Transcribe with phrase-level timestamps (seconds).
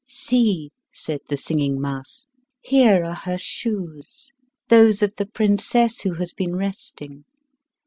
[0.07, 2.25] "See," said the Singing Mouse,
[2.61, 4.31] "here are her shoes,
[4.67, 7.23] those of the princess who has been resting.